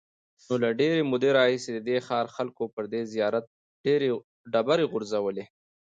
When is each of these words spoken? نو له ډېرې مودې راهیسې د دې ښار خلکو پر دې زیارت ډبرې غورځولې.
نو 0.47 0.53
له 0.63 0.69
ډېرې 0.79 1.01
مودې 1.11 1.29
راهیسې 1.37 1.69
د 1.73 1.79
دې 1.87 1.97
ښار 2.07 2.25
خلکو 2.35 2.63
پر 2.73 2.83
دې 2.93 3.01
زیارت 3.13 3.45
ډبرې 4.51 4.85
غورځولې. 4.91 5.45